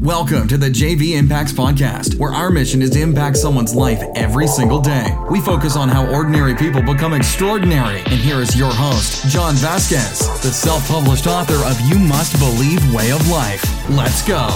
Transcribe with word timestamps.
Welcome 0.00 0.46
to 0.46 0.56
the 0.56 0.68
JV 0.68 1.16
Impacts 1.18 1.52
Podcast, 1.52 2.20
where 2.20 2.32
our 2.32 2.50
mission 2.50 2.82
is 2.82 2.90
to 2.90 3.00
impact 3.00 3.36
someone's 3.36 3.74
life 3.74 4.00
every 4.14 4.46
single 4.46 4.80
day. 4.80 5.12
We 5.28 5.40
focus 5.40 5.74
on 5.74 5.88
how 5.88 6.06
ordinary 6.14 6.54
people 6.54 6.80
become 6.82 7.14
extraordinary. 7.14 7.98
And 8.02 8.20
here 8.20 8.40
is 8.40 8.56
your 8.56 8.70
host, 8.72 9.26
John 9.26 9.56
Vasquez, 9.56 10.20
the 10.40 10.52
self 10.52 10.86
published 10.86 11.26
author 11.26 11.56
of 11.66 11.80
You 11.80 11.98
Must 11.98 12.38
Believe 12.38 12.94
Way 12.94 13.10
of 13.10 13.28
Life. 13.28 13.64
Let's 13.90 14.24
go. 14.24 14.46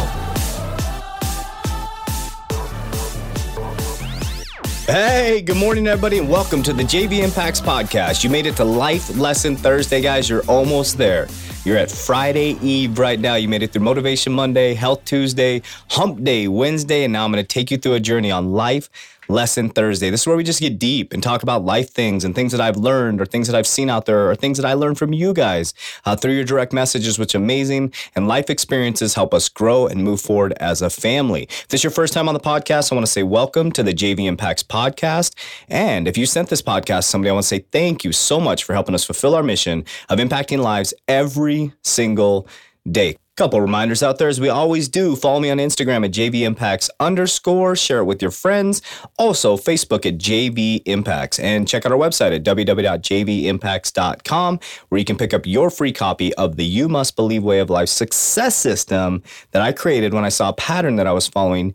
Hey, 4.87 5.43
good 5.43 5.57
morning, 5.57 5.87
everybody, 5.87 6.19
and 6.19 6.29
welcome 6.29 6.63
to 6.65 6.73
the 6.73 6.83
JV 6.83 7.25
Impacts 7.25 7.61
Podcast. 7.61 8.23
You 8.23 8.31
made 8.31 8.47
it 8.47 8.57
to 8.57 8.65
Life 8.65 9.17
Lesson 9.17 9.57
Thursday, 9.57 10.01
guys. 10.03 10.29
You're 10.29 10.45
almost 10.45 10.99
there. 10.99 11.27
You're 11.65 11.77
at 11.77 11.93
Friday 11.93 12.59
Eve 12.61 12.99
right 12.99 13.21
now. 13.21 13.37
You 13.37 13.49
made 13.49 13.63
it 13.63 13.73
through 13.73 13.83
Motivation 13.83 14.33
Monday, 14.33 14.75
Health 14.75 15.05
Tuesday, 15.05 15.63
Hump 15.91 16.25
Day 16.25 16.49
Wednesday, 16.49 17.05
and 17.05 17.13
now 17.13 17.25
I'm 17.25 17.31
going 17.31 17.43
to 17.43 17.47
take 17.47 17.71
you 17.71 17.79
through 17.79 17.95
a 17.95 18.01
journey 18.01 18.33
on 18.33 18.53
life 18.53 18.91
Lesson 19.29 19.69
Thursday. 19.69 20.11
This 20.11 20.23
is 20.23 20.27
where 20.27 20.37
we 20.37 20.45
just 20.45 20.61
get 20.61 20.79
deep 20.79 21.13
and 21.13 21.23
talk 21.23 21.43
about 21.43 21.65
life 21.65 21.91
things 21.91 22.25
and 22.25 22.35
things 22.35 22.53
that 22.53 22.61
I've 22.61 22.77
learned 22.77 23.21
or 23.21 23.27
things 23.27 23.47
that 23.49 23.57
I've 23.57 23.67
seen 23.67 23.89
out 23.89 24.07
there 24.07 24.29
or 24.31 24.35
things 24.35 24.59
that 24.59 24.67
I 24.67 24.75
learned 24.75 24.99
from 24.99 25.13
you 25.13 25.33
guys 25.33 25.75
uh, 26.05 26.17
through 26.17 26.33
your 26.33 26.45
direct 26.45 26.73
messages, 26.73 27.19
which 27.19 27.35
amazing. 27.35 27.93
And 28.15 28.29
life 28.29 28.51
experiences 28.51 29.15
help 29.15 29.33
us 29.33 29.49
grow 29.49 29.87
and 29.87 30.03
move 30.03 30.21
forward 30.21 30.53
as 30.55 30.83
a 30.83 30.91
family. 30.91 31.45
If 31.45 31.69
this 31.69 31.81
is 31.81 31.85
your 31.85 31.91
first 31.91 32.13
time 32.13 32.29
on 32.29 32.35
the 32.35 32.41
podcast, 32.41 32.93
I 32.93 32.95
want 32.95 33.07
to 33.07 33.13
say 33.13 33.23
welcome 33.23 33.73
to 33.73 33.83
the 33.83 33.95
JV 33.95 34.27
Impacts 34.27 34.63
podcast. 34.63 35.35
And 35.69 36.09
if 36.09 36.19
you 36.19 36.27
sent 36.27 36.49
this 36.49 36.63
podcast 36.63 37.01
to 37.01 37.03
somebody, 37.03 37.31
I 37.31 37.35
want 37.35 37.45
to 37.45 37.49
say 37.49 37.65
thank 37.73 38.05
you 38.05 38.13
so 38.13 38.41
much 38.41 38.65
for 38.65 38.75
helping 38.75 38.95
us 38.95 39.05
fulfill 39.05 39.35
our 39.35 39.43
mission 39.43 39.85
of 40.09 40.19
impacting 40.19 40.59
lives 40.59 40.93
every 41.09 41.73
single 41.83 42.49
day. 42.91 43.17
Couple 43.35 43.63
reminders 43.63 44.03
out 44.03 44.19
there 44.19 44.29
as 44.29 44.43
we 44.43 44.51
always 44.51 44.91
do. 44.91 45.17
Follow 45.17 45.41
me 45.41 45.49
on 45.49 45.57
Instagram 45.57 46.05
at 46.05 46.11
JV 46.11 46.43
Impacts 46.43 46.91
underscore. 47.01 47.75
Share 47.75 48.01
it 48.01 48.05
with 48.05 48.21
your 48.21 48.31
friends. 48.31 48.83
Also, 49.19 49.57
Facebook 49.57 50.05
at 50.05 50.19
JV 50.19 50.83
Impacts. 50.85 51.39
And 51.39 51.67
check 51.67 51.87
out 51.87 51.93
our 51.93 51.99
website 51.99 52.37
at 52.37 52.45
www.jvimpacts.com 52.45 54.61
where 54.91 54.99
you 54.99 55.07
can 55.07 55.17
pick 55.17 55.33
up 55.33 55.47
your 55.47 55.71
free 55.71 55.93
copy 55.93 56.35
of 56.35 56.57
the 56.57 56.67
You 56.67 56.91
Must 56.91 57.17
Believe 57.17 57.43
Way 57.43 57.61
of 57.61 57.71
Life 57.71 57.89
success 57.89 58.55
system 58.55 59.23
that 59.53 59.63
I 59.63 59.73
created 59.73 60.13
when 60.13 60.27
I 60.27 60.29
saw 60.29 60.51
a 60.51 60.55
pattern 60.55 60.97
that 60.97 61.07
I 61.07 61.13
was 61.13 61.27
following 61.27 61.75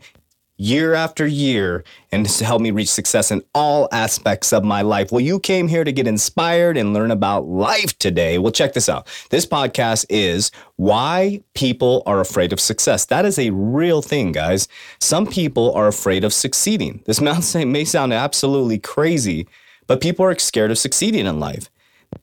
year 0.58 0.94
after 0.95 1.25
year 1.25 1.83
and 2.11 2.27
to 2.27 2.45
help 2.45 2.61
me 2.61 2.72
reach 2.72 2.89
success 2.89 3.31
in 3.31 3.44
all 3.53 3.88
aspects 3.91 4.52
of 4.52 4.64
my 4.64 4.81
life. 4.81 5.11
Well, 5.11 5.22
you 5.22 5.39
came 5.39 5.67
here 5.67 5.83
to 5.83 5.91
get 5.91 6.08
inspired 6.08 6.77
and 6.77 6.94
learn 6.94 7.11
about 7.11 7.47
life 7.47 7.97
today. 7.99 8.39
Well, 8.39 8.52
check 8.52 8.73
this 8.73 8.89
out. 8.89 9.08
This 9.30 9.45
podcast 9.45 10.05
is 10.09 10.52
why 10.75 11.41
people 11.53 12.03
are 12.05 12.19
afraid 12.19 12.52
of 12.53 12.59
success. 12.59 13.05
That 13.05 13.25
is 13.25 13.38
a 13.38 13.52
real 13.52 14.02
thing, 14.02 14.31
guys. 14.31 14.67
Some 14.99 15.27
people 15.27 15.73
are 15.73 15.88
afraid 15.88 16.23
of 16.23 16.33
succeeding. 16.33 17.02
This 17.05 17.21
may 17.55 17.86
sound 17.86 18.14
absolutely 18.14 18.80
crazy, 18.80 19.47
but 19.86 20.02
people 20.02 20.25
are 20.25 20.38
scared 20.39 20.71
of 20.71 20.77
succeeding 20.77 21.25
in 21.25 21.39
life. 21.39 21.69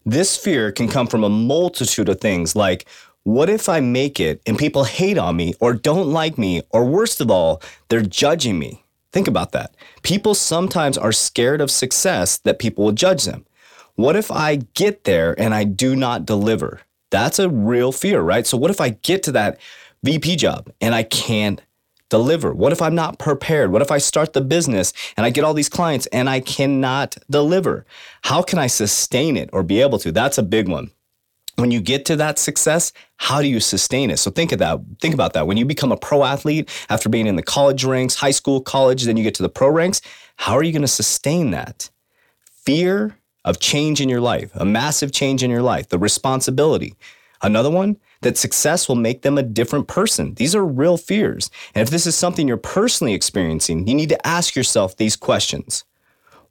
This 0.05 0.37
fear 0.37 0.73
can 0.73 0.89
come 0.89 1.07
from 1.07 1.25
a 1.25 1.29
multitude 1.29 2.09
of 2.09 2.21
things 2.21 2.57
like 2.57 2.87
what 3.25 3.49
if 3.49 3.71
I 3.71 3.81
make 3.81 4.21
it 4.21 4.43
and 4.47 4.59
people 4.59 4.85
hate 4.85 5.17
on 5.17 5.37
me 5.37 5.55
or 5.59 5.73
don't 5.73 6.09
like 6.09 6.37
me, 6.37 6.63
or 6.71 6.85
worst 6.85 7.23
of 7.23 7.31
all, 7.31 7.63
they're 7.89 8.03
judging 8.03 8.59
me? 8.59 8.85
Think 9.13 9.27
about 9.27 9.53
that. 9.53 9.75
People 10.03 10.35
sometimes 10.35 10.99
are 10.99 11.13
scared 11.13 11.63
of 11.63 11.71
success 11.71 12.37
that 12.39 12.59
people 12.59 12.85
will 12.85 12.93
judge 12.93 13.25
them. 13.25 13.47
What 13.95 14.15
if 14.15 14.31
I 14.31 14.57
get 14.75 15.05
there 15.05 15.39
and 15.41 15.55
I 15.55 15.65
do 15.65 15.97
not 15.97 16.27
deliver? 16.27 16.83
That's 17.11 17.39
a 17.39 17.49
real 17.49 17.93
fear, 17.93 18.21
right? 18.21 18.47
So, 18.47 18.59
what 18.59 18.71
if 18.71 18.81
I 18.81 18.91
get 18.91 19.23
to 19.23 19.33
that 19.33 19.59
VP 20.03 20.37
job 20.37 20.71
and 20.81 20.95
I 20.95 21.05
can't 21.05 21.63
deliver? 22.11 22.53
What 22.53 22.73
if 22.73 22.83
I'm 22.83 22.95
not 22.95 23.19
prepared? 23.19 23.73
What 23.73 23.83
if 23.83 23.91
I 23.91 23.99
start 23.99 24.35
the 24.35 24.41
business 24.43 24.93
and 25.17 25.25
I 25.25 25.31
get 25.31 25.45
all 25.45 25.55
these 25.55 25.69
clients 25.71 26.07
and 26.09 26.29
I 26.29 26.41
cannot 26.41 27.17
deliver? 27.31 27.87
How 28.23 28.43
can 28.43 28.59
I 28.59 28.67
sustain 28.67 29.37
it 29.37 29.49
or 29.53 29.63
be 29.63 29.81
able 29.81 29.99
to? 30.01 30.13
That's 30.13 30.37
a 30.37 30.43
big 30.43 30.69
one 30.69 30.91
when 31.57 31.71
you 31.71 31.81
get 31.81 32.05
to 32.07 32.17
that 32.17 32.39
success, 32.39 32.93
how 33.17 33.41
do 33.41 33.49
you 33.49 33.61
sustain 33.61 34.11
it? 34.11 34.19
So 34.19 34.31
think 34.31 34.53
of 34.53 34.59
that. 34.59 34.81
Think 35.01 35.15
about 35.15 35.33
that. 35.35 35.47
When 35.47 35.57
you 35.57 35.65
become 35.65 35.93
a 35.93 35.97
pro 35.97 36.25
athlete 36.25 36.71
after 36.89 37.09
being 37.09 37.27
in 37.27 37.37
the 37.37 37.43
college 37.43 37.85
ranks, 37.85 38.17
high 38.17 38.33
school, 38.33 38.61
college, 38.61 39.05
then 39.05 39.17
you 39.17 39.23
get 39.23 39.35
to 39.37 39.43
the 39.43 39.49
pro 39.49 39.69
ranks, 39.69 40.01
how 40.37 40.55
are 40.55 40.63
you 40.63 40.73
going 40.73 40.83
to 40.83 40.89
sustain 40.89 41.51
that? 41.53 41.91
Fear 42.45 43.17
of 43.45 43.61
change 43.61 44.01
in 44.01 44.09
your 44.09 44.21
life, 44.21 44.51
a 44.55 44.65
massive 44.65 45.13
change 45.13 45.43
in 45.43 45.51
your 45.51 45.63
life, 45.63 45.89
the 45.89 45.99
responsibility. 45.99 46.95
Another 47.43 47.71
one, 47.71 47.99
that 48.23 48.39
success 48.39 48.89
will 48.89 48.97
make 48.97 49.21
them 49.23 49.37
a 49.37 49.43
different 49.43 49.87
person. 49.87 50.35
These 50.35 50.55
are 50.55 50.65
real 50.65 50.97
fears. 50.97 51.51
And 51.75 51.83
if 51.83 51.91
this 51.91 52.07
is 52.07 52.17
something 52.17 52.49
you're 52.49 52.57
personally 52.57 53.13
experiencing, 53.13 53.87
you 53.87 53.95
need 53.95 54.09
to 54.09 54.27
ask 54.27 54.57
yourself 54.57 54.97
these 54.97 55.15
questions. 55.15 55.85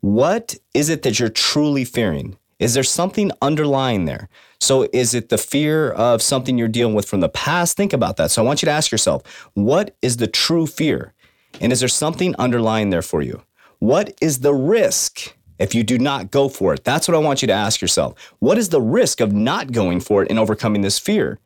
What 0.02 0.56
is 0.74 0.90
it 0.90 1.02
that 1.02 1.20
you're 1.20 1.30
truly 1.30 1.84
fearing? 1.84 2.38
Is 2.64 2.76
there 2.76 2.84
something 2.84 3.30
underlying 3.42 4.06
there? 4.06 4.30
So, 4.62 4.88
is 4.94 5.14
it 5.14 5.28
the 5.28 5.38
fear 5.38 5.92
of 5.92 6.22
something 6.22 6.58
you're 6.58 6.70
dealing 6.70 6.96
with 6.96 7.06
from 7.06 7.20
the 7.20 7.28
past? 7.28 7.76
Think 7.76 7.92
about 7.92 8.16
that. 8.16 8.32
So, 8.32 8.42
I 8.42 8.46
want 8.46 8.62
you 8.62 8.68
to 8.68 8.72
ask 8.72 8.90
yourself 8.90 9.22
what 9.54 9.98
is 10.02 10.16
the 10.16 10.28
true 10.28 10.66
fear? 10.66 11.14
And 11.60 11.74
is 11.74 11.82
there 11.82 11.90
something 11.90 12.34
underlying 12.38 12.90
there 12.90 13.02
for 13.02 13.22
you? 13.22 13.44
What 13.80 14.16
is 14.22 14.40
the 14.40 14.54
risk 14.54 15.36
if 15.60 15.76
you 15.76 15.84
do 15.84 16.00
not 16.00 16.32
go 16.32 16.48
for 16.48 16.74
it? 16.74 16.86
That's 16.86 17.06
what 17.06 17.16
I 17.16 17.20
want 17.20 17.42
you 17.42 17.48
to 17.48 17.54
ask 17.54 17.82
yourself. 17.82 18.34
What 18.40 18.58
is 18.58 18.70
the 18.70 18.82
risk 18.82 19.20
of 19.20 19.34
not 19.34 19.74
going 19.74 20.00
for 20.00 20.24
it 20.24 20.30
and 20.30 20.40
overcoming 20.40 20.84
this 20.84 20.98
fear? 20.98 21.40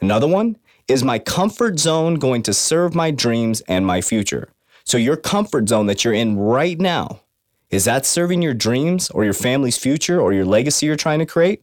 Another 0.00 0.28
one 0.28 0.56
is 0.86 1.02
my 1.02 1.18
comfort 1.18 1.80
zone 1.80 2.14
going 2.14 2.44
to 2.44 2.54
serve 2.54 2.94
my 2.94 3.10
dreams 3.10 3.60
and 3.62 3.84
my 3.84 4.00
future? 4.00 4.52
So, 4.84 4.98
your 4.98 5.16
comfort 5.16 5.68
zone 5.68 5.86
that 5.86 6.04
you're 6.04 6.14
in 6.14 6.38
right 6.38 6.78
now, 6.78 7.22
is 7.70 7.84
that 7.84 8.04
serving 8.04 8.42
your 8.42 8.54
dreams 8.54 9.10
or 9.10 9.24
your 9.24 9.32
family's 9.32 9.78
future 9.78 10.20
or 10.20 10.32
your 10.32 10.44
legacy 10.44 10.86
you're 10.86 10.96
trying 10.96 11.20
to 11.20 11.26
create? 11.26 11.62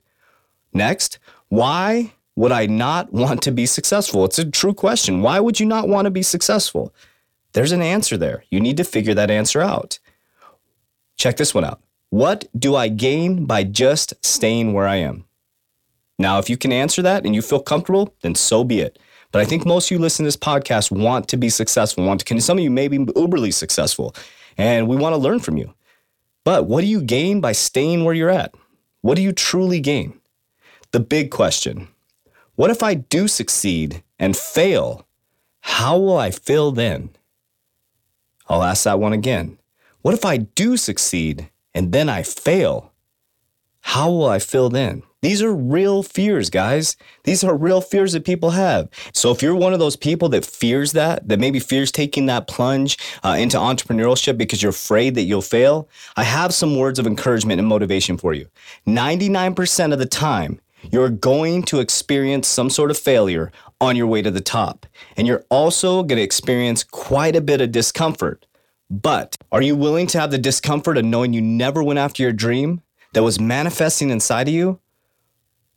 Next, 0.74 1.20
why 1.50 2.14
would 2.36 2.52
I 2.52 2.66
not 2.66 3.12
want 3.12 3.42
to 3.44 3.52
be 3.52 3.66
successful? 3.66 4.24
It's 4.26 4.40
a 4.40 4.50
true 4.50 4.74
question. 4.74 5.22
Why 5.22 5.40
would 5.40 5.60
you 5.60 5.66
not 5.66 5.88
want 5.88 6.06
to 6.06 6.12
be 6.12 6.24
successful? 6.24 6.94
There's 7.54 7.72
an 7.72 7.82
answer 7.82 8.18
there. 8.18 8.44
You 8.50 8.60
need 8.60 8.78
to 8.78 8.84
figure 8.84 9.14
that 9.16 9.32
answer 9.32 9.62
out. 9.62 10.00
Check 11.18 11.38
this 11.38 11.54
one 11.54 11.66
out. 11.66 11.82
What 12.10 12.46
do 12.58 12.76
I 12.76 12.88
gain 12.88 13.46
by 13.46 13.64
just 13.64 14.14
staying 14.24 14.74
where 14.74 14.88
I 14.88 14.98
am? 14.98 15.26
Now, 16.20 16.40
if 16.40 16.50
you 16.50 16.58
can 16.58 16.72
answer 16.72 17.02
that 17.02 17.26
and 17.26 17.36
you 17.36 17.42
feel 17.42 17.60
comfortable, 17.60 18.14
then 18.22 18.36
so 18.36 18.64
be 18.64 18.80
it. 18.80 18.98
But 19.32 19.42
I 19.42 19.46
think 19.46 19.66
most 19.66 19.88
of 19.88 19.92
you 19.92 20.00
listening 20.00 20.26
to 20.26 20.28
this 20.28 20.38
podcast 20.38 20.90
want 20.90 21.28
to 21.30 21.38
be 21.38 21.50
successful, 21.50 22.06
want 22.06 22.26
to, 22.26 22.42
some 22.42 22.58
of 22.58 22.64
you 22.64 22.72
may 22.72 22.88
be 22.88 22.98
uberly 22.98 23.54
successful, 23.54 24.16
and 24.58 24.88
we 24.88 24.96
want 24.96 25.14
to 25.14 25.18
learn 25.18 25.40
from 25.40 25.58
you. 25.58 25.74
But 26.48 26.66
what 26.66 26.80
do 26.80 26.88
you 26.88 27.02
gain 27.02 27.42
by 27.42 27.52
staying 27.52 28.06
where 28.06 28.14
you're 28.14 28.30
at? 28.30 28.56
What 29.02 29.16
do 29.16 29.22
you 29.22 29.34
truly 29.34 29.82
gain? 29.82 30.22
The 30.94 31.02
big 31.02 31.30
question 31.30 31.90
what 32.56 32.72
if 32.72 32.82
I 32.82 32.94
do 32.94 33.28
succeed 33.28 34.02
and 34.18 34.34
fail? 34.34 35.06
How 35.60 35.98
will 35.98 36.18
I 36.18 36.32
feel 36.32 36.72
then? 36.72 37.10
I'll 38.48 38.64
ask 38.64 38.86
that 38.86 38.98
one 38.98 39.12
again. 39.12 39.60
What 40.04 40.14
if 40.14 40.24
I 40.24 40.38
do 40.38 40.78
succeed 40.78 41.50
and 41.76 41.92
then 41.92 42.08
I 42.08 42.24
fail? 42.24 42.94
How 43.82 44.10
will 44.10 44.30
I 44.30 44.40
feel 44.40 44.70
then? 44.70 45.04
These 45.24 45.42
are 45.42 45.54
real 45.54 46.04
fears, 46.04 46.52
guys. 46.52 46.96
These 47.24 47.44
are 47.44 47.58
real 47.58 47.82
fears 47.82 48.14
that 48.14 48.24
people 48.24 48.52
have. 48.52 48.88
So 49.14 49.32
if 49.32 49.42
you're 49.42 49.56
one 49.56 49.74
of 49.74 49.80
those 49.80 49.96
people 49.96 50.30
that 50.30 50.46
fears 50.46 50.92
that, 50.92 51.28
that 51.28 51.40
maybe 51.40 51.60
fears 51.60 51.92
taking 51.92 52.28
that 52.28 52.48
plunge 52.48 53.00
uh, 53.24 53.36
into 53.40 53.58
entrepreneurship 53.58 54.38
because 54.38 54.62
you're 54.62 54.70
afraid 54.70 55.16
that 55.16 55.24
you'll 55.24 55.42
fail, 55.42 55.90
I 56.16 56.24
have 56.24 56.54
some 56.54 56.78
words 56.78 57.00
of 57.00 57.08
encouragement 57.08 57.60
and 57.60 57.68
motivation 57.68 58.18
for 58.18 58.34
you. 58.34 58.48
99% 58.86 59.92
of 59.92 59.98
the 59.98 60.06
time, 60.06 60.62
you're 60.92 61.10
going 61.10 61.64
to 61.64 61.80
experience 61.80 62.48
some 62.48 62.70
sort 62.70 62.92
of 62.92 62.98
failure 62.98 63.52
on 63.82 63.96
your 63.96 64.08
way 64.08 64.22
to 64.22 64.30
the 64.30 64.40
top. 64.40 64.86
And 65.18 65.26
you're 65.26 65.46
also 65.50 66.04
going 66.04 66.18
to 66.18 66.24
experience 66.24 66.84
quite 66.84 67.36
a 67.36 67.42
bit 67.42 67.60
of 67.60 67.72
discomfort. 67.72 68.46
But 68.90 69.36
are 69.52 69.64
you 69.64 69.76
willing 69.76 70.06
to 70.08 70.20
have 70.20 70.30
the 70.30 70.38
discomfort 70.38 70.98
of 70.98 71.06
knowing 71.06 71.34
you 71.34 71.42
never 71.42 71.84
went 71.84 72.00
after 72.00 72.22
your 72.22 72.32
dream 72.32 72.82
that 73.14 73.24
was 73.24 73.40
manifesting 73.40 74.12
inside 74.12 74.48
of 74.48 74.54
you? 74.54 74.80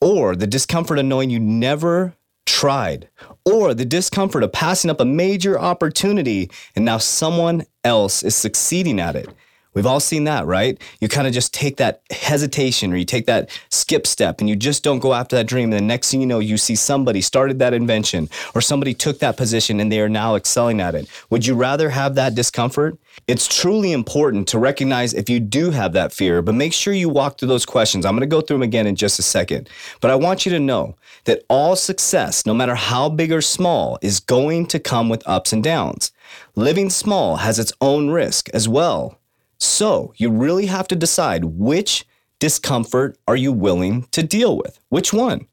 Or 0.00 0.34
the 0.34 0.46
discomfort 0.46 0.98
of 0.98 1.04
knowing 1.04 1.30
you 1.30 1.40
never 1.40 2.14
tried, 2.46 3.08
or 3.44 3.74
the 3.74 3.84
discomfort 3.84 4.42
of 4.42 4.52
passing 4.52 4.90
up 4.90 5.00
a 5.00 5.04
major 5.04 5.58
opportunity 5.58 6.50
and 6.74 6.84
now 6.84 6.98
someone 6.98 7.64
else 7.84 8.22
is 8.22 8.34
succeeding 8.34 9.00
at 9.00 9.16
it. 9.16 9.28
We've 9.72 9.86
all 9.86 10.00
seen 10.00 10.24
that, 10.24 10.46
right? 10.46 10.80
You 11.00 11.06
kind 11.06 11.28
of 11.28 11.32
just 11.32 11.54
take 11.54 11.76
that 11.76 12.02
hesitation 12.10 12.92
or 12.92 12.96
you 12.96 13.04
take 13.04 13.26
that 13.26 13.50
skip 13.68 14.04
step 14.04 14.40
and 14.40 14.48
you 14.48 14.56
just 14.56 14.82
don't 14.82 14.98
go 14.98 15.14
after 15.14 15.36
that 15.36 15.46
dream. 15.46 15.72
And 15.72 15.80
the 15.80 15.86
next 15.86 16.10
thing 16.10 16.20
you 16.20 16.26
know, 16.26 16.40
you 16.40 16.56
see 16.56 16.74
somebody 16.74 17.20
started 17.20 17.60
that 17.60 17.72
invention 17.72 18.28
or 18.56 18.60
somebody 18.60 18.94
took 18.94 19.20
that 19.20 19.36
position 19.36 19.78
and 19.78 19.92
they 19.92 20.00
are 20.00 20.08
now 20.08 20.34
excelling 20.34 20.80
at 20.80 20.96
it. 20.96 21.08
Would 21.30 21.46
you 21.46 21.54
rather 21.54 21.90
have 21.90 22.16
that 22.16 22.34
discomfort? 22.34 22.98
It's 23.28 23.46
truly 23.46 23.92
important 23.92 24.48
to 24.48 24.58
recognize 24.58 25.14
if 25.14 25.30
you 25.30 25.38
do 25.38 25.70
have 25.70 25.92
that 25.92 26.12
fear, 26.12 26.42
but 26.42 26.56
make 26.56 26.72
sure 26.72 26.92
you 26.92 27.08
walk 27.08 27.38
through 27.38 27.48
those 27.48 27.66
questions. 27.66 28.04
I'm 28.04 28.14
going 28.14 28.20
to 28.20 28.26
go 28.26 28.40
through 28.40 28.56
them 28.56 28.62
again 28.62 28.88
in 28.88 28.96
just 28.96 29.20
a 29.20 29.22
second. 29.22 29.68
But 30.00 30.10
I 30.10 30.16
want 30.16 30.44
you 30.44 30.50
to 30.50 30.58
know 30.60 30.96
that 31.26 31.44
all 31.48 31.76
success, 31.76 32.44
no 32.44 32.54
matter 32.54 32.74
how 32.74 33.08
big 33.08 33.30
or 33.30 33.40
small, 33.40 34.00
is 34.02 34.18
going 34.18 34.66
to 34.66 34.80
come 34.80 35.08
with 35.08 35.22
ups 35.26 35.52
and 35.52 35.62
downs. 35.62 36.10
Living 36.56 36.90
small 36.90 37.36
has 37.36 37.60
its 37.60 37.72
own 37.80 38.10
risk 38.10 38.48
as 38.50 38.68
well 38.68 39.19
so 39.60 40.12
you 40.16 40.30
really 40.30 40.66
have 40.66 40.88
to 40.88 40.96
decide 40.96 41.44
which 41.44 42.06
discomfort 42.38 43.18
are 43.28 43.36
you 43.36 43.52
willing 43.52 44.04
to 44.10 44.22
deal 44.22 44.56
with? 44.56 44.80
Which 44.88 45.12
one? 45.12 45.46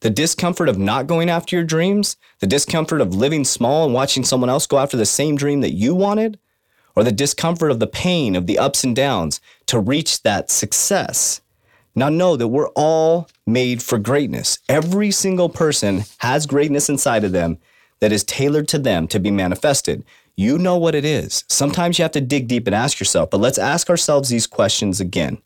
The 0.00 0.10
discomfort 0.10 0.68
of 0.68 0.78
not 0.78 1.08
going 1.08 1.28
after 1.28 1.56
your 1.56 1.64
dreams? 1.64 2.16
The 2.38 2.46
discomfort 2.46 3.00
of 3.00 3.14
living 3.14 3.44
small 3.44 3.84
and 3.84 3.92
watching 3.92 4.24
someone 4.24 4.48
else 4.48 4.66
go 4.66 4.78
after 4.78 4.96
the 4.96 5.04
same 5.04 5.34
dream 5.36 5.60
that 5.62 5.74
you 5.74 5.94
wanted? 5.94 6.38
Or 6.94 7.02
the 7.02 7.12
discomfort 7.12 7.72
of 7.72 7.80
the 7.80 7.88
pain 7.88 8.36
of 8.36 8.46
the 8.46 8.58
ups 8.58 8.84
and 8.84 8.94
downs 8.94 9.40
to 9.66 9.80
reach 9.80 10.22
that 10.22 10.50
success? 10.50 11.40
Now, 11.96 12.08
know 12.08 12.36
that 12.36 12.48
we're 12.48 12.70
all 12.70 13.28
made 13.44 13.82
for 13.82 13.98
greatness. 13.98 14.60
Every 14.68 15.10
single 15.10 15.48
person 15.48 16.04
has 16.18 16.46
greatness 16.46 16.88
inside 16.88 17.24
of 17.24 17.32
them 17.32 17.58
that 17.98 18.12
is 18.12 18.22
tailored 18.22 18.68
to 18.68 18.78
them 18.78 19.08
to 19.08 19.18
be 19.18 19.32
manifested. 19.32 20.04
You 20.38 20.56
know 20.56 20.76
what 20.76 20.94
it 20.94 21.04
is. 21.04 21.42
Sometimes 21.48 21.98
you 21.98 22.04
have 22.04 22.12
to 22.12 22.20
dig 22.20 22.46
deep 22.46 22.68
and 22.68 22.74
ask 22.74 23.00
yourself, 23.00 23.28
but 23.28 23.40
let's 23.40 23.58
ask 23.58 23.90
ourselves 23.90 24.28
these 24.28 24.46
questions 24.46 25.00
again. 25.00 25.38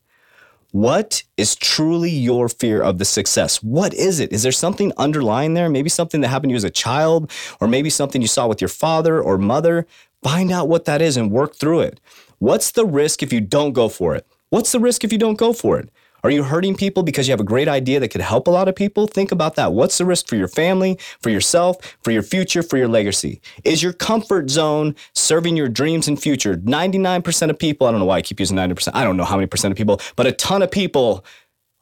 What 0.69 1.23
is 1.35 1.55
truly 1.55 2.11
your 2.11 2.47
fear 2.47 2.79
of 2.79 2.99
the 2.99 3.05
success? 3.05 3.63
What 3.63 3.95
is 3.95 4.19
it? 4.19 4.31
Is 4.31 4.43
there 4.43 4.51
something 4.51 4.93
underlying 4.95 5.55
there? 5.55 5.67
Maybe 5.67 5.89
something 5.89 6.21
that 6.21 6.27
happened 6.27 6.49
to 6.49 6.53
you 6.53 6.57
as 6.57 6.63
a 6.63 6.69
child, 6.69 7.31
or 7.59 7.67
maybe 7.67 7.89
something 7.89 8.21
you 8.21 8.27
saw 8.27 8.45
with 8.45 8.61
your 8.61 8.67
father 8.67 9.19
or 9.19 9.39
mother? 9.39 9.87
Find 10.21 10.51
out 10.51 10.69
what 10.69 10.85
that 10.85 11.01
is 11.01 11.17
and 11.17 11.31
work 11.31 11.55
through 11.55 11.79
it. 11.79 11.99
What's 12.37 12.69
the 12.69 12.85
risk 12.85 13.23
if 13.23 13.33
you 13.33 13.41
don't 13.41 13.73
go 13.73 13.89
for 13.89 14.13
it? 14.13 14.27
What's 14.49 14.73
the 14.73 14.79
risk 14.79 15.03
if 15.03 15.11
you 15.11 15.17
don't 15.17 15.39
go 15.39 15.53
for 15.53 15.79
it? 15.79 15.89
Are 16.23 16.31
you 16.31 16.43
hurting 16.43 16.75
people 16.75 17.03
because 17.03 17.27
you 17.27 17.33
have 17.33 17.41
a 17.41 17.43
great 17.43 17.67
idea 17.67 17.99
that 17.99 18.07
could 18.07 18.21
help 18.21 18.47
a 18.47 18.51
lot 18.51 18.69
of 18.69 18.75
people? 18.75 19.07
Think 19.07 19.33
about 19.33 19.55
that. 19.55 19.73
What's 19.73 19.97
the 19.97 20.05
risk 20.05 20.27
for 20.27 20.37
your 20.37 20.47
family, 20.47 20.97
for 21.19 21.29
yourself, 21.29 21.97
for 22.01 22.11
your 22.11 22.23
future, 22.23 22.63
for 22.63 22.77
your 22.77 22.87
legacy? 22.87 23.41
Is 23.65 23.83
your 23.83 23.91
comfort 23.91 24.49
zone 24.49 24.95
serving 25.13 25.57
your 25.57 25.67
dreams 25.67 26.07
and 26.07 26.21
future? 26.21 26.55
99% 26.55 27.49
of 27.49 27.59
people, 27.59 27.87
I 27.87 27.91
don't 27.91 27.99
know 27.99 28.05
why 28.05 28.17
I 28.17 28.21
keep 28.21 28.39
using 28.39 28.55
90%, 28.55 28.91
I 28.93 29.03
don't 29.03 29.17
know 29.17 29.25
how 29.25 29.35
many 29.35 29.47
percent 29.47 29.73
of 29.73 29.77
people, 29.77 29.99
but 30.15 30.25
a 30.25 30.31
ton 30.31 30.61
of 30.61 30.71
people 30.71 31.25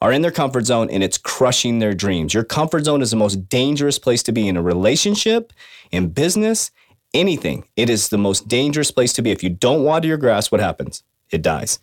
are 0.00 0.10
in 0.10 0.22
their 0.22 0.32
comfort 0.32 0.66
zone 0.66 0.90
and 0.90 1.04
it's 1.04 1.18
crushing 1.18 1.78
their 1.78 1.94
dreams. 1.94 2.34
Your 2.34 2.42
comfort 2.42 2.86
zone 2.86 3.00
is 3.00 3.12
the 3.12 3.16
most 3.16 3.48
dangerous 3.48 4.00
place 4.00 4.24
to 4.24 4.32
be 4.32 4.48
in 4.48 4.56
a 4.56 4.62
relationship, 4.62 5.52
in 5.92 6.08
business, 6.08 6.72
anything. 7.14 7.68
It 7.76 7.88
is 7.88 8.08
the 8.08 8.18
most 8.18 8.48
dangerous 8.48 8.90
place 8.90 9.12
to 9.12 9.22
be. 9.22 9.30
If 9.30 9.44
you 9.44 9.50
don't 9.50 9.84
water 9.84 10.08
your 10.08 10.16
grass, 10.16 10.50
what 10.50 10.60
happens? 10.60 11.04
It 11.30 11.42
dies. 11.42 11.78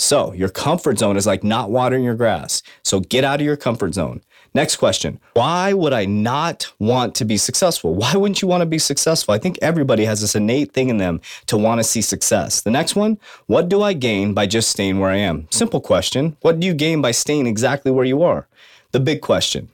So 0.00 0.32
your 0.32 0.48
comfort 0.48 0.98
zone 0.98 1.18
is 1.18 1.26
like 1.26 1.44
not 1.44 1.70
watering 1.70 2.02
your 2.02 2.14
grass. 2.14 2.62
So 2.82 3.00
get 3.00 3.22
out 3.22 3.38
of 3.38 3.44
your 3.44 3.58
comfort 3.58 3.92
zone. 3.92 4.22
Next 4.54 4.76
question. 4.76 5.20
Why 5.34 5.74
would 5.74 5.92
I 5.92 6.06
not 6.06 6.72
want 6.78 7.14
to 7.16 7.26
be 7.26 7.36
successful? 7.36 7.94
Why 7.94 8.14
wouldn't 8.14 8.40
you 8.40 8.48
want 8.48 8.62
to 8.62 8.66
be 8.66 8.78
successful? 8.78 9.34
I 9.34 9.38
think 9.38 9.58
everybody 9.60 10.06
has 10.06 10.22
this 10.22 10.34
innate 10.34 10.72
thing 10.72 10.88
in 10.88 10.96
them 10.96 11.20
to 11.46 11.58
want 11.58 11.80
to 11.80 11.84
see 11.84 12.00
success. 12.00 12.62
The 12.62 12.70
next 12.70 12.96
one. 12.96 13.18
What 13.46 13.68
do 13.68 13.82
I 13.82 13.92
gain 13.92 14.32
by 14.32 14.46
just 14.46 14.70
staying 14.70 15.00
where 15.00 15.10
I 15.10 15.16
am? 15.16 15.46
Simple 15.50 15.82
question. 15.82 16.34
What 16.40 16.58
do 16.58 16.66
you 16.66 16.72
gain 16.72 17.02
by 17.02 17.10
staying 17.10 17.46
exactly 17.46 17.92
where 17.92 18.06
you 18.06 18.22
are? 18.22 18.48
The 18.92 19.00
big 19.00 19.20
question. 19.20 19.68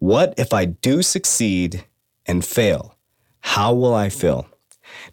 What 0.00 0.34
if 0.36 0.52
I 0.52 0.64
do 0.64 1.00
succeed 1.00 1.84
and 2.26 2.44
fail? 2.44 2.96
How 3.42 3.72
will 3.72 3.94
I 3.94 4.08
feel? 4.08 4.48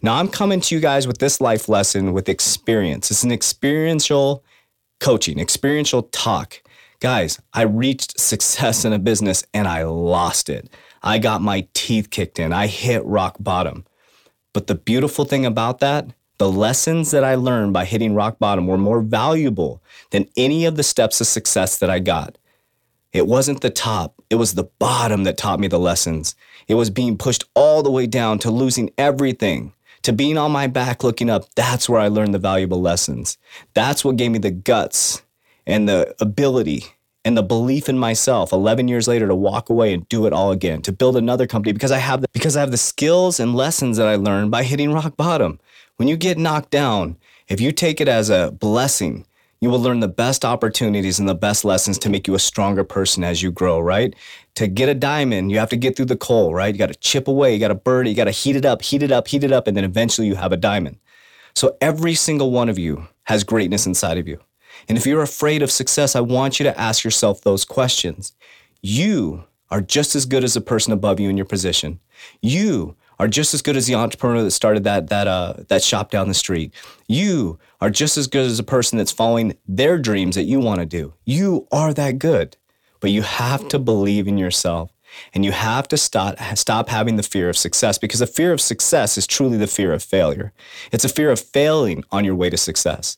Now, 0.02 0.16
I'm 0.16 0.28
coming 0.28 0.60
to 0.62 0.74
you 0.74 0.80
guys 0.80 1.06
with 1.06 1.18
this 1.18 1.40
life 1.40 1.68
lesson 1.68 2.12
with 2.12 2.28
experience. 2.28 3.12
It's 3.12 3.22
an 3.22 3.30
experiential 3.30 4.42
coaching, 5.00 5.38
experiential 5.38 6.04
talk. 6.04 6.62
Guys, 7.00 7.40
I 7.52 7.62
reached 7.62 8.18
success 8.18 8.84
in 8.84 8.92
a 8.92 8.98
business 8.98 9.44
and 9.54 9.68
I 9.68 9.84
lost 9.84 10.48
it. 10.48 10.68
I 11.02 11.18
got 11.18 11.42
my 11.42 11.68
teeth 11.74 12.10
kicked 12.10 12.38
in. 12.38 12.52
I 12.52 12.66
hit 12.66 13.04
rock 13.04 13.36
bottom. 13.38 13.84
But 14.52 14.66
the 14.66 14.74
beautiful 14.74 15.24
thing 15.24 15.46
about 15.46 15.78
that, 15.78 16.06
the 16.38 16.50
lessons 16.50 17.10
that 17.12 17.24
I 17.24 17.34
learned 17.36 17.72
by 17.72 17.84
hitting 17.84 18.14
rock 18.14 18.38
bottom 18.38 18.66
were 18.66 18.78
more 18.78 19.00
valuable 19.00 19.82
than 20.10 20.28
any 20.36 20.64
of 20.64 20.76
the 20.76 20.82
steps 20.82 21.20
of 21.20 21.26
success 21.26 21.78
that 21.78 21.90
I 21.90 21.98
got. 21.98 22.38
It 23.12 23.26
wasn't 23.26 23.60
the 23.60 23.70
top, 23.70 24.14
it 24.30 24.34
was 24.34 24.54
the 24.54 24.68
bottom 24.78 25.24
that 25.24 25.38
taught 25.38 25.60
me 25.60 25.68
the 25.68 25.78
lessons. 25.78 26.34
It 26.66 26.74
was 26.74 26.90
being 26.90 27.16
pushed 27.16 27.44
all 27.54 27.82
the 27.82 27.90
way 27.90 28.06
down 28.06 28.38
to 28.40 28.50
losing 28.50 28.90
everything 28.98 29.72
to 30.08 30.12
being 30.14 30.38
on 30.38 30.50
my 30.50 30.66
back 30.66 31.04
looking 31.04 31.28
up, 31.28 31.54
that's 31.54 31.86
where 31.86 32.00
I 32.00 32.08
learned 32.08 32.32
the 32.32 32.38
valuable 32.38 32.80
lessons. 32.80 33.36
That's 33.74 34.02
what 34.02 34.16
gave 34.16 34.30
me 34.30 34.38
the 34.38 34.50
guts 34.50 35.20
and 35.66 35.86
the 35.86 36.14
ability 36.18 36.86
and 37.26 37.36
the 37.36 37.42
belief 37.42 37.90
in 37.90 37.98
myself 37.98 38.50
11 38.50 38.88
years 38.88 39.06
later 39.06 39.28
to 39.28 39.34
walk 39.34 39.68
away 39.68 39.92
and 39.92 40.08
do 40.08 40.24
it 40.24 40.32
all 40.32 40.50
again, 40.50 40.80
to 40.80 40.92
build 40.92 41.18
another 41.18 41.46
company 41.46 41.74
because 41.74 41.92
I 41.92 41.98
have 41.98 42.22
the, 42.22 42.28
because 42.32 42.56
I 42.56 42.60
have 42.60 42.70
the 42.70 42.78
skills 42.78 43.38
and 43.38 43.54
lessons 43.54 43.98
that 43.98 44.08
I 44.08 44.14
learned 44.14 44.50
by 44.50 44.62
hitting 44.62 44.94
rock 44.94 45.14
bottom. 45.18 45.60
When 45.96 46.08
you 46.08 46.16
get 46.16 46.38
knocked 46.38 46.70
down, 46.70 47.18
if 47.46 47.60
you 47.60 47.70
take 47.70 48.00
it 48.00 48.08
as 48.08 48.30
a 48.30 48.50
blessing, 48.50 49.26
you 49.60 49.70
will 49.70 49.80
learn 49.80 50.00
the 50.00 50.08
best 50.08 50.44
opportunities 50.44 51.18
and 51.18 51.28
the 51.28 51.34
best 51.34 51.64
lessons 51.64 51.98
to 51.98 52.08
make 52.08 52.28
you 52.28 52.34
a 52.34 52.38
stronger 52.38 52.84
person 52.84 53.24
as 53.24 53.42
you 53.42 53.50
grow, 53.50 53.80
right? 53.80 54.14
To 54.54 54.68
get 54.68 54.88
a 54.88 54.94
diamond, 54.94 55.50
you 55.50 55.58
have 55.58 55.70
to 55.70 55.76
get 55.76 55.96
through 55.96 56.06
the 56.06 56.16
coal, 56.16 56.54
right? 56.54 56.74
You 56.74 56.78
got 56.78 56.92
to 56.92 56.98
chip 56.98 57.26
away, 57.26 57.52
you 57.54 57.60
got 57.60 57.68
to 57.68 57.74
burn 57.74 58.06
it, 58.06 58.10
you 58.10 58.16
got 58.16 58.24
to 58.24 58.30
heat 58.30 58.56
it 58.56 58.64
up, 58.64 58.82
heat 58.82 59.02
it 59.02 59.10
up, 59.10 59.26
heat 59.28 59.44
it 59.44 59.52
up, 59.52 59.66
and 59.66 59.76
then 59.76 59.84
eventually 59.84 60.28
you 60.28 60.36
have 60.36 60.52
a 60.52 60.56
diamond. 60.56 60.98
So 61.54 61.76
every 61.80 62.14
single 62.14 62.52
one 62.52 62.68
of 62.68 62.78
you 62.78 63.08
has 63.24 63.42
greatness 63.42 63.86
inside 63.86 64.18
of 64.18 64.28
you. 64.28 64.38
And 64.88 64.96
if 64.96 65.06
you're 65.06 65.22
afraid 65.22 65.62
of 65.62 65.72
success, 65.72 66.14
I 66.14 66.20
want 66.20 66.60
you 66.60 66.64
to 66.64 66.80
ask 66.80 67.02
yourself 67.02 67.40
those 67.40 67.64
questions. 67.64 68.32
You 68.80 69.44
are 69.70 69.80
just 69.80 70.14
as 70.14 70.24
good 70.24 70.44
as 70.44 70.54
the 70.54 70.60
person 70.60 70.92
above 70.92 71.18
you 71.18 71.28
in 71.28 71.36
your 71.36 71.46
position. 71.46 71.98
You 72.40 72.96
are 73.18 73.28
just 73.28 73.54
as 73.54 73.62
good 73.62 73.76
as 73.76 73.86
the 73.86 73.94
entrepreneur 73.94 74.42
that 74.42 74.50
started 74.52 74.84
that 74.84 75.08
that 75.08 75.26
uh, 75.26 75.54
that 75.68 75.82
shop 75.82 76.10
down 76.10 76.28
the 76.28 76.34
street. 76.34 76.72
You 77.06 77.58
are 77.80 77.90
just 77.90 78.16
as 78.16 78.26
good 78.26 78.46
as 78.46 78.58
a 78.58 78.64
person 78.64 78.98
that's 78.98 79.12
following 79.12 79.56
their 79.66 79.98
dreams 79.98 80.36
that 80.36 80.44
you 80.44 80.60
want 80.60 80.80
to 80.80 80.86
do. 80.86 81.14
You 81.24 81.66
are 81.72 81.92
that 81.94 82.18
good, 82.18 82.56
but 83.00 83.10
you 83.10 83.22
have 83.22 83.68
to 83.68 83.78
believe 83.78 84.28
in 84.28 84.38
yourself. 84.38 84.92
And 85.32 85.42
you 85.42 85.52
have 85.52 85.88
to 85.88 85.96
stop, 85.96 86.38
stop 86.54 86.90
having 86.90 87.16
the 87.16 87.22
fear 87.22 87.48
of 87.48 87.56
success 87.56 87.96
because 87.96 88.20
the 88.20 88.26
fear 88.26 88.52
of 88.52 88.60
success 88.60 89.16
is 89.16 89.26
truly 89.26 89.56
the 89.56 89.66
fear 89.66 89.94
of 89.94 90.02
failure. 90.02 90.52
It's 90.92 91.04
a 91.04 91.08
fear 91.08 91.30
of 91.30 91.40
failing 91.40 92.04
on 92.12 92.26
your 92.26 92.34
way 92.34 92.50
to 92.50 92.58
success. 92.58 93.16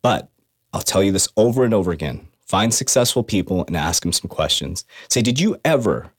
But 0.00 0.30
I'll 0.72 0.80
tell 0.80 1.02
you 1.02 1.10
this 1.10 1.28
over 1.36 1.64
and 1.64 1.74
over 1.74 1.90
again 1.90 2.28
find 2.48 2.72
successful 2.72 3.22
people 3.22 3.64
and 3.66 3.76
ask 3.76 4.02
them 4.02 4.12
some 4.12 4.28
questions. 4.28 4.84
Say, 5.10 5.20
did 5.20 5.38
you 5.38 5.60
ever 5.64 6.12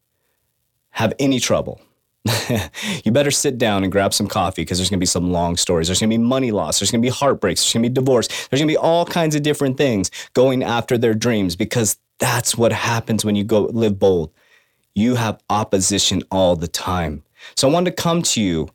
have 0.92 1.14
any 1.18 1.40
trouble 1.40 1.82
you 3.04 3.12
better 3.12 3.32
sit 3.32 3.58
down 3.58 3.84
and 3.84 3.92
grab 3.92 4.14
some 4.14 4.28
coffee 4.28 4.62
because 4.62 4.78
there's 4.78 4.90
going 4.90 5.00
to 5.00 5.02
be 5.02 5.06
some 5.06 5.32
long 5.32 5.56
stories. 5.56 5.88
There's 5.88 6.00
going 6.00 6.10
to 6.10 6.18
be 6.18 6.24
money 6.24 6.52
loss. 6.52 6.80
There's 6.80 6.92
going 6.92 7.02
to 7.02 7.06
be 7.06 7.14
heartbreaks. 7.14 7.62
There's 7.62 7.74
going 7.74 7.84
to 7.84 7.90
be 7.90 7.94
divorce. 7.94 8.28
There's 8.28 8.60
going 8.60 8.68
to 8.68 8.74
be 8.74 8.78
all 8.78 9.06
kinds 9.06 9.36
of 9.36 9.44
different 9.44 9.78
things 9.78 10.12
going 10.34 10.64
after 10.64 10.98
their 10.98 11.14
dreams 11.14 11.56
because 11.56 11.98
that's 12.20 12.58
what 12.58 12.72
happens 12.72 13.24
when 13.24 13.36
you 13.36 13.44
go 13.44 13.62
live 13.66 14.00
bold. 14.00 14.32
You 14.96 15.16
have 15.16 15.42
opposition 15.50 16.24
all 16.30 16.56
the 16.56 16.68
time. 16.68 17.24
So 17.56 17.70
I 17.70 17.72
wanted 17.72 17.96
to 17.96 18.02
come 18.02 18.22
to 18.24 18.42
you 18.42 18.70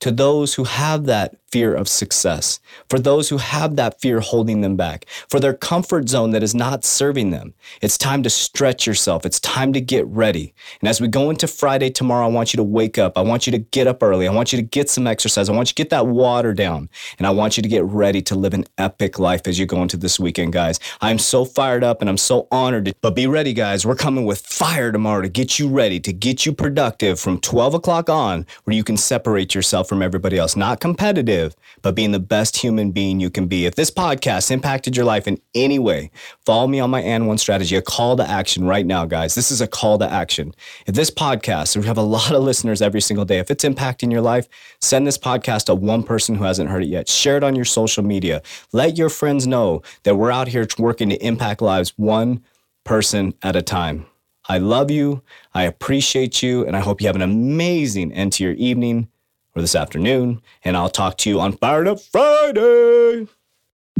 to 0.00 0.10
those 0.10 0.54
who 0.54 0.64
have 0.64 1.04
that 1.06 1.36
fear 1.50 1.74
of 1.74 1.88
success, 1.88 2.60
for 2.88 2.98
those 2.98 3.28
who 3.28 3.38
have 3.38 3.76
that 3.76 4.00
fear 4.00 4.20
holding 4.20 4.60
them 4.60 4.76
back, 4.76 5.06
for 5.28 5.40
their 5.40 5.54
comfort 5.54 6.08
zone 6.08 6.30
that 6.32 6.42
is 6.42 6.54
not 6.54 6.84
serving 6.84 7.30
them. 7.30 7.54
It's 7.80 7.96
time 7.96 8.22
to 8.22 8.30
stretch 8.30 8.86
yourself. 8.86 9.24
It's 9.24 9.40
time 9.40 9.72
to 9.72 9.80
get 9.80 10.06
ready. 10.06 10.54
And 10.80 10.88
as 10.88 11.00
we 11.00 11.08
go 11.08 11.30
into 11.30 11.46
Friday 11.46 11.90
tomorrow, 11.90 12.26
I 12.26 12.30
want 12.30 12.52
you 12.52 12.58
to 12.58 12.62
wake 12.62 12.98
up. 12.98 13.16
I 13.16 13.22
want 13.22 13.46
you 13.46 13.50
to 13.52 13.58
get 13.58 13.86
up 13.86 14.02
early. 14.02 14.28
I 14.28 14.32
want 14.32 14.52
you 14.52 14.58
to 14.58 14.62
get 14.62 14.90
some 14.90 15.06
exercise. 15.06 15.48
I 15.48 15.52
want 15.52 15.68
you 15.68 15.74
to 15.74 15.82
get 15.82 15.90
that 15.90 16.06
water 16.06 16.52
down. 16.52 16.88
And 17.18 17.26
I 17.26 17.30
want 17.30 17.56
you 17.56 17.62
to 17.62 17.68
get 17.68 17.84
ready 17.84 18.20
to 18.22 18.34
live 18.34 18.54
an 18.54 18.64
epic 18.76 19.18
life 19.18 19.46
as 19.46 19.58
you 19.58 19.66
go 19.66 19.82
into 19.82 19.96
this 19.96 20.20
weekend, 20.20 20.52
guys. 20.52 20.78
I'm 21.00 21.18
so 21.18 21.44
fired 21.44 21.84
up 21.84 22.00
and 22.00 22.10
I'm 22.10 22.18
so 22.18 22.46
honored. 22.50 22.94
But 23.00 23.14
be 23.14 23.26
ready, 23.26 23.52
guys. 23.52 23.86
We're 23.86 23.94
coming 23.94 24.26
with 24.26 24.40
fire 24.40 24.92
tomorrow 24.92 25.22
to 25.22 25.28
get 25.28 25.58
you 25.58 25.68
ready, 25.68 26.00
to 26.00 26.12
get 26.12 26.44
you 26.44 26.52
productive 26.52 27.18
from 27.18 27.40
12 27.40 27.74
o'clock 27.74 28.10
on, 28.10 28.46
where 28.64 28.76
you 28.76 28.84
can 28.84 28.96
separate 28.96 29.54
yourself 29.54 29.88
from 29.88 30.02
everybody 30.02 30.38
else. 30.38 30.56
Not 30.56 30.80
competitive 30.80 31.37
but 31.82 31.94
being 31.94 32.12
the 32.12 32.18
best 32.18 32.56
human 32.56 32.90
being 32.90 33.20
you 33.20 33.30
can 33.30 33.46
be. 33.46 33.66
If 33.66 33.74
this 33.74 33.90
podcast 33.90 34.50
impacted 34.50 34.96
your 34.96 35.04
life 35.04 35.26
in 35.26 35.40
any 35.54 35.78
way, 35.78 36.10
follow 36.44 36.66
me 36.66 36.80
on 36.80 36.90
my 36.90 37.00
and 37.00 37.26
one 37.26 37.38
strategy, 37.38 37.76
a 37.76 37.82
call 37.82 38.16
to 38.16 38.28
action 38.28 38.66
right 38.66 38.86
now, 38.86 39.04
guys. 39.04 39.34
This 39.34 39.50
is 39.50 39.60
a 39.60 39.66
call 39.66 39.98
to 39.98 40.10
action. 40.10 40.54
If 40.86 40.94
this 40.94 41.10
podcast, 41.10 41.76
we 41.76 41.86
have 41.86 41.98
a 41.98 42.02
lot 42.02 42.32
of 42.32 42.42
listeners 42.42 42.82
every 42.82 43.00
single 43.00 43.24
day, 43.24 43.38
if 43.38 43.50
it's 43.50 43.64
impacting 43.64 44.10
your 44.10 44.20
life, 44.20 44.48
send 44.80 45.06
this 45.06 45.18
podcast 45.18 45.64
to 45.64 45.74
one 45.74 46.02
person 46.02 46.34
who 46.34 46.44
hasn't 46.44 46.70
heard 46.70 46.82
it 46.82 46.88
yet. 46.88 47.08
Share 47.08 47.36
it 47.36 47.44
on 47.44 47.54
your 47.54 47.64
social 47.64 48.02
media. 48.02 48.42
Let 48.72 48.98
your 48.98 49.08
friends 49.08 49.46
know 49.46 49.82
that 50.02 50.16
we're 50.16 50.32
out 50.32 50.48
here 50.48 50.66
working 50.78 51.10
to 51.10 51.16
impact 51.24 51.62
lives 51.62 51.92
one 51.96 52.42
person 52.84 53.34
at 53.42 53.56
a 53.56 53.62
time. 53.62 54.06
I 54.48 54.58
love 54.58 54.90
you. 54.90 55.22
I 55.52 55.64
appreciate 55.64 56.42
you. 56.42 56.64
And 56.66 56.74
I 56.74 56.80
hope 56.80 57.00
you 57.00 57.06
have 57.06 57.16
an 57.16 57.22
amazing 57.22 58.12
end 58.12 58.32
to 58.34 58.44
your 58.44 58.54
evening 58.54 59.08
or 59.58 59.62
this 59.62 59.76
afternoon. 59.76 60.40
And 60.64 60.76
I'll 60.76 60.88
talk 60.88 61.18
to 61.18 61.30
you 61.30 61.40
on 61.40 61.52
Fired 61.52 61.88
Up 61.88 62.00
Friday. 62.00 63.26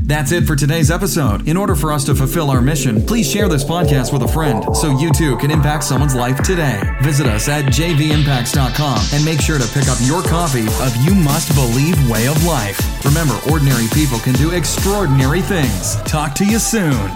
That's 0.01 0.31
it 0.31 0.47
for 0.47 0.55
today's 0.55 0.93
episode. 0.93 1.49
In 1.49 1.57
order 1.57 1.75
for 1.75 1.93
us 1.93 2.05
to 2.05 2.15
fulfill 2.15 2.51
our 2.51 2.61
mission, 2.61 3.05
please 3.05 3.29
share 3.29 3.49
this 3.49 3.65
podcast 3.65 4.13
with 4.13 4.23
a 4.23 4.29
friend 4.29 4.65
so 4.77 4.97
you 4.97 5.13
too 5.13 5.37
can 5.39 5.51
impact 5.51 5.85
someone's 5.85 6.15
life 6.15 6.41
today. 6.43 6.81
Visit 7.03 7.27
us 7.27 7.49
at 7.49 7.65
jvimpacts.com 7.65 9.07
and 9.13 9.25
make 9.25 9.41
sure 9.41 9.59
to 9.59 9.67
pick 9.75 9.89
up 9.89 9.99
your 10.03 10.23
copy 10.23 10.63
of 10.63 10.97
You 11.05 11.15
Must 11.15 11.53
Believe 11.55 12.09
Way 12.09 12.29
of 12.29 12.43
Life. 12.45 13.05
Remember, 13.05 13.37
ordinary 13.51 13.89
people 13.93 14.21
can 14.21 14.35
do 14.35 14.53
extraordinary 14.53 15.43
things. 15.43 15.97
Talk 16.03 16.33
to 16.35 16.45
you 16.45 16.61
soon. 16.61 17.11